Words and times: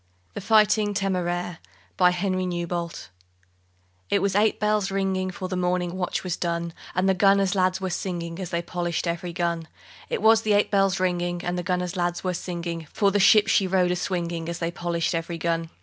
THE 0.33 0.41
FIGHTING 0.41 0.95
TÉMÉRAIRE 0.95 1.59
It 4.09 4.19
was 4.19 4.35
eight 4.35 4.59
bells 4.59 4.89
ringing, 4.89 5.29
For 5.29 5.47
the 5.47 5.55
morning 5.55 5.93
watch 5.95 6.23
was 6.23 6.35
done, 6.35 6.73
And 6.95 7.07
the 7.07 7.13
gunner's 7.13 7.53
lads 7.53 7.79
were 7.79 7.91
singing, 7.91 8.39
As 8.39 8.49
they 8.49 8.63
polished 8.63 9.05
every 9.05 9.31
gun. 9.31 9.67
It 10.09 10.23
was 10.23 10.41
eight 10.47 10.71
bells 10.71 10.99
ringing, 10.99 11.43
And 11.45 11.55
the 11.55 11.61
gunner's 11.61 11.95
lads 11.95 12.23
were 12.23 12.33
singing 12.33 12.87
For 12.91 13.11
the 13.11 13.19
ship 13.19 13.45
she 13.47 13.67
rode 13.67 13.91
a 13.91 13.95
swinging, 13.95 14.49
As 14.49 14.57
they 14.57 14.71
polished 14.71 15.13
every 15.13 15.37
gun. 15.37 15.69